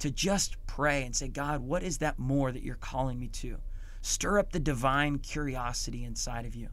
to 0.00 0.10
just 0.10 0.56
pray 0.66 1.04
and 1.04 1.14
say, 1.14 1.28
God, 1.28 1.60
what 1.60 1.84
is 1.84 1.98
that 1.98 2.18
more 2.18 2.50
that 2.50 2.64
you're 2.64 2.74
calling 2.74 3.20
me 3.20 3.28
to? 3.28 3.58
Stir 4.02 4.40
up 4.40 4.50
the 4.50 4.58
divine 4.58 5.20
curiosity 5.20 6.02
inside 6.02 6.46
of 6.46 6.56
you. 6.56 6.70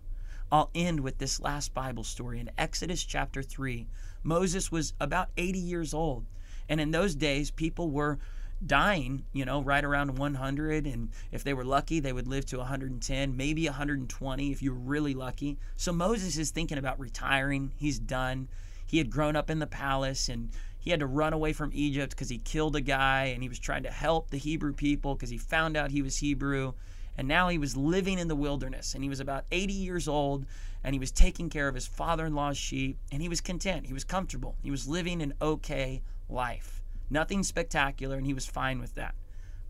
I'll 0.52 0.72
end 0.74 1.02
with 1.02 1.20
this 1.20 1.40
last 1.40 1.76
Bible 1.76 2.04
story. 2.04 2.40
In 2.40 2.50
Exodus 2.58 3.04
chapter 3.04 3.44
3, 3.44 3.86
Moses 4.24 4.72
was 4.72 4.94
about 5.00 5.30
80 5.38 5.60
years 5.60 5.94
old. 5.94 6.26
And 6.68 6.82
in 6.82 6.90
those 6.90 7.14
days, 7.14 7.52
people 7.52 7.92
were 7.92 8.18
dying, 8.66 9.24
you 9.34 9.46
know, 9.46 9.62
right 9.62 9.84
around 9.84 10.18
100. 10.18 10.88
And 10.88 11.10
if 11.32 11.44
they 11.44 11.54
were 11.54 11.66
lucky, 11.66 12.00
they 12.00 12.14
would 12.14 12.28
live 12.28 12.46
to 12.48 12.58
110, 12.58 13.38
maybe 13.38 13.66
120 13.66 14.52
if 14.52 14.62
you 14.62 14.74
were 14.74 14.80
really 14.80 15.14
lucky. 15.14 15.58
So 15.76 15.92
Moses 15.92 16.38
is 16.38 16.52
thinking 16.52 16.78
about 16.78 17.00
retiring. 17.00 17.72
He's 17.78 18.00
done. 18.00 18.48
He 18.86 18.98
had 18.98 19.10
grown 19.10 19.36
up 19.36 19.50
in 19.50 19.60
the 19.60 19.68
palace 19.68 20.30
and 20.30 20.50
he 20.80 20.92
had 20.92 21.02
to 21.02 21.06
run 21.06 21.34
away 21.34 21.54
from 21.54 21.72
Egypt 21.74 22.12
because 22.12 22.30
he 22.30 22.38
killed 22.38 22.76
a 22.76 22.82
guy 22.82 23.26
and 23.26 23.44
he 23.44 23.50
was 23.50 23.60
trying 23.60 23.84
to 23.84 23.92
help 23.92 24.32
the 24.32 24.38
Hebrew 24.38 24.74
people 24.74 25.16
because 25.16 25.30
he 25.30 25.38
found 25.38 25.76
out 25.76 25.92
he 25.92 26.02
was 26.02 26.18
Hebrew. 26.18 26.74
And 27.18 27.28
now 27.28 27.50
he 27.50 27.58
was 27.58 27.76
living 27.76 28.20
in 28.20 28.28
the 28.28 28.36
wilderness 28.36 28.94
and 28.94 29.04
he 29.04 29.10
was 29.10 29.20
about 29.20 29.46
80 29.52 29.74
years 29.74 30.08
old 30.08 30.46
and 30.84 30.94
he 30.94 31.00
was 31.00 31.12
taking 31.12 31.50
care 31.50 31.68
of 31.68 31.76
his 31.76 31.88
father 31.88 32.26
in 32.26 32.36
law's 32.36 32.58
sheep 32.58 32.98
and 33.12 33.22
he 33.22 33.28
was 33.28 33.42
content. 33.42 33.88
He 33.88 33.94
was 33.94 34.04
comfortable. 34.04 34.56
He 34.62 34.72
was 34.72 34.88
living 34.88 35.22
an 35.22 35.34
okay 35.42 36.02
life. 36.30 36.82
Nothing 37.10 37.44
spectacular, 37.44 38.18
and 38.18 38.26
he 38.26 38.34
was 38.34 38.46
fine 38.46 38.80
with 38.80 38.96
that. 38.96 39.16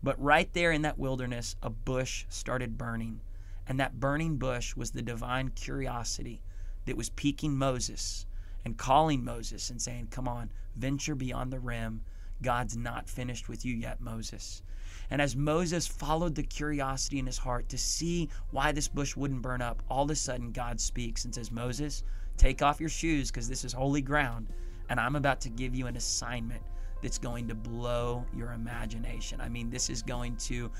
But 0.02 0.20
right 0.22 0.52
there 0.52 0.72
in 0.72 0.82
that 0.82 0.98
wilderness, 0.98 1.56
a 1.62 1.70
bush 1.70 2.24
started 2.28 2.78
burning. 2.78 3.20
And 3.66 3.78
that 3.78 4.00
burning 4.00 4.38
bush 4.38 4.74
was 4.74 4.90
the 4.90 5.02
divine 5.02 5.50
curiosity 5.50 6.40
that 6.84 6.96
was 6.96 7.10
piquing 7.10 7.56
Moses 7.56 8.26
and 8.64 8.76
calling 8.76 9.24
Moses 9.24 9.70
and 9.70 9.80
saying, 9.80 10.08
Come 10.10 10.26
on, 10.26 10.50
venture 10.74 11.14
beyond 11.14 11.52
the 11.52 11.60
rim. 11.60 12.02
God's 12.42 12.76
not 12.76 13.08
finished 13.08 13.48
with 13.48 13.64
you 13.64 13.74
yet, 13.74 14.00
Moses. 14.00 14.62
And 15.10 15.22
as 15.22 15.36
Moses 15.36 15.86
followed 15.86 16.34
the 16.34 16.42
curiosity 16.42 17.18
in 17.18 17.26
his 17.26 17.38
heart 17.38 17.68
to 17.68 17.78
see 17.78 18.28
why 18.50 18.72
this 18.72 18.88
bush 18.88 19.16
wouldn't 19.16 19.42
burn 19.42 19.62
up, 19.62 19.82
all 19.88 20.04
of 20.04 20.10
a 20.10 20.14
sudden 20.14 20.52
God 20.52 20.80
speaks 20.80 21.24
and 21.24 21.34
says, 21.34 21.50
Moses, 21.50 22.02
take 22.36 22.62
off 22.62 22.80
your 22.80 22.88
shoes 22.88 23.30
because 23.30 23.48
this 23.48 23.64
is 23.64 23.72
holy 23.72 24.02
ground, 24.02 24.48
and 24.88 24.98
I'm 24.98 25.16
about 25.16 25.40
to 25.42 25.50
give 25.50 25.74
you 25.74 25.86
an 25.86 25.96
assignment 25.96 26.62
that's 27.02 27.18
going 27.18 27.48
to 27.48 27.54
blow 27.54 28.24
your 28.34 28.52
imagination. 28.52 29.40
I 29.40 29.48
mean, 29.48 29.70
this 29.70 29.90
is 29.90 30.02
going 30.02 30.36
to 30.36 30.70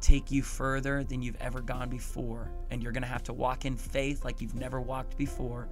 take 0.00 0.30
you 0.30 0.42
further 0.42 1.04
than 1.04 1.22
you've 1.22 1.40
ever 1.40 1.60
gone 1.60 1.88
before. 1.88 2.50
And 2.70 2.82
you're 2.82 2.92
going 2.92 3.02
to 3.02 3.08
have 3.08 3.22
to 3.24 3.32
walk 3.32 3.64
in 3.64 3.76
faith 3.76 4.24
like 4.24 4.40
you've 4.40 4.54
never 4.54 4.80
walked 4.80 5.16
before, 5.16 5.68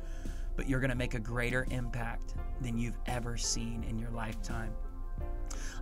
but 0.57 0.69
you're 0.69 0.81
going 0.81 0.91
to 0.91 0.97
make 0.97 1.15
a 1.15 1.21
greater 1.21 1.67
impact 1.71 2.35
than 2.61 2.79
you've 2.79 2.99
ever 3.07 3.37
seen 3.37 3.85
in 3.89 3.99
your 3.99 4.11
lifetime. 4.11 4.73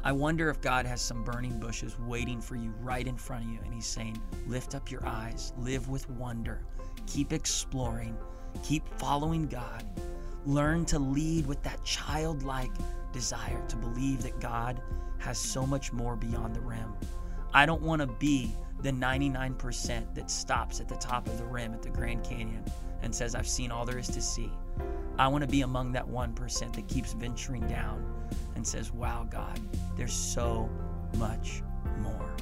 I 0.05 0.11
wonder 0.11 0.51
if 0.51 0.61
God 0.61 0.85
has 0.87 1.01
some 1.01 1.23
burning 1.23 1.59
bushes 1.61 1.97
waiting 2.01 2.41
for 2.41 2.57
you 2.57 2.75
right 2.81 3.07
in 3.07 3.17
front 3.17 3.45
of 3.45 3.51
you, 3.51 3.61
and 3.65 3.73
He's 3.73 3.87
saying, 3.87 4.21
Lift 4.49 4.75
up 4.75 4.91
your 4.91 5.07
eyes, 5.07 5.53
live 5.57 5.89
with 5.89 6.11
wonder, 6.11 6.65
keep 7.07 7.33
exploring, 7.33 8.17
keep 8.65 8.87
following 8.99 9.47
God, 9.47 9.85
learn 10.45 10.85
to 10.87 10.99
lead 10.99 11.47
with 11.47 11.63
that 11.63 11.83
childlike 11.85 12.73
desire 13.13 13.63
to 13.69 13.77
believe 13.77 14.23
that 14.23 14.41
God 14.41 14.81
has 15.19 15.39
so 15.39 15.67
much 15.67 15.93
more 15.93 16.17
beyond 16.17 16.55
the 16.55 16.61
rim. 16.61 16.95
I 17.55 17.67
don't 17.67 17.83
want 17.83 18.01
to 18.01 18.07
be 18.07 18.55
the 18.81 18.91
99% 18.91 20.15
that 20.15 20.31
stops 20.31 20.81
at 20.81 20.89
the 20.89 20.97
top 20.97 21.27
of 21.29 21.39
the 21.39 21.45
rim 21.45 21.73
at 21.73 21.83
the 21.83 21.91
Grand 21.91 22.25
Canyon 22.25 22.65
and 23.03 23.15
says, 23.15 23.35
I've 23.35 23.49
seen 23.49 23.71
all 23.71 23.85
there 23.85 23.99
is 23.99 24.09
to 24.09 24.21
see. 24.21 24.51
I 25.19 25.29
want 25.29 25.43
to 25.43 25.49
be 25.49 25.63
among 25.63 25.93
that 25.93 26.07
1% 26.07 26.73
that 26.73 26.89
keeps 26.89 27.13
venturing 27.13 27.67
down 27.69 28.05
and 28.57 28.67
says, 28.67 28.93
Wow, 28.93 29.27
God, 29.31 29.61
there's 29.97 30.13
so 30.13 30.71
much 31.19 31.63
more 32.01 32.35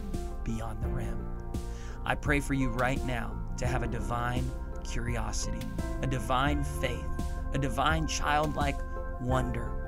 beyond 0.45 0.83
the 0.83 0.89
rim. 0.89 1.27
I 2.05 2.15
pray 2.15 2.41
for 2.41 2.55
you 2.55 2.71
right 2.71 3.05
now 3.05 3.37
to 3.59 3.67
have 3.67 3.83
a 3.83 3.89
divine 3.89 4.49
curiosity, 4.85 5.59
a 6.03 6.07
divine 6.07 6.65
faith, 6.65 7.05
a 7.53 7.59
divine 7.59 8.07
childlike 8.07 8.79
wonder 9.21 9.80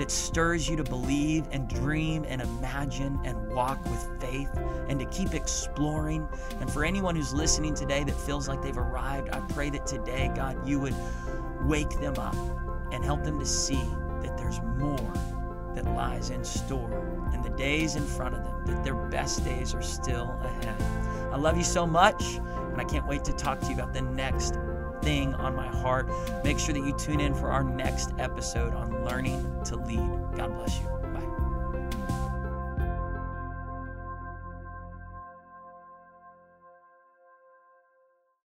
that 0.00 0.10
stirs 0.10 0.66
you 0.66 0.76
to 0.76 0.82
believe 0.82 1.46
and 1.50 1.68
dream 1.68 2.24
and 2.26 2.40
imagine 2.40 3.20
and 3.22 3.52
walk 3.52 3.84
with 3.84 4.08
faith 4.18 4.48
and 4.88 4.98
to 4.98 5.04
keep 5.04 5.34
exploring. 5.34 6.26
And 6.58 6.72
for 6.72 6.86
anyone 6.86 7.14
who's 7.14 7.34
listening 7.34 7.74
today 7.74 8.02
that 8.04 8.14
feels 8.14 8.48
like 8.48 8.62
they've 8.62 8.78
arrived, 8.78 9.28
I 9.28 9.40
pray 9.40 9.68
that 9.68 9.86
today, 9.86 10.32
God, 10.34 10.66
you 10.66 10.80
would 10.80 10.94
wake 11.66 11.90
them 12.00 12.18
up 12.18 12.34
and 12.90 13.04
help 13.04 13.24
them 13.24 13.38
to 13.40 13.44
see 13.44 13.84
that 14.22 14.38
there's 14.38 14.62
more 14.62 15.12
that 15.74 15.84
lies 15.84 16.30
in 16.30 16.46
store 16.46 17.30
in 17.34 17.42
the 17.42 17.50
days 17.50 17.94
in 17.94 18.06
front 18.06 18.34
of 18.34 18.42
them, 18.42 18.64
that 18.68 18.82
their 18.82 18.94
best 18.94 19.44
days 19.44 19.74
are 19.74 19.82
still 19.82 20.34
ahead. 20.42 20.82
I 21.30 21.36
love 21.36 21.58
you 21.58 21.62
so 21.62 21.86
much, 21.86 22.36
and 22.72 22.80
I 22.80 22.84
can't 22.84 23.06
wait 23.06 23.22
to 23.24 23.34
talk 23.34 23.60
to 23.60 23.66
you 23.66 23.74
about 23.74 23.92
the 23.92 24.00
next 24.00 24.54
thing 25.02 25.34
on 25.34 25.54
my 25.54 25.66
heart. 25.66 26.08
Make 26.44 26.58
sure 26.58 26.74
that 26.74 26.84
you 26.84 26.92
tune 26.96 27.20
in 27.20 27.34
for 27.34 27.50
our 27.50 27.64
next 27.64 28.10
episode 28.18 28.74
on 28.74 29.04
learning 29.04 29.60
to 29.66 29.76
lead. 29.76 30.10
God 30.36 30.54
bless 30.54 30.78
you. 30.80 30.99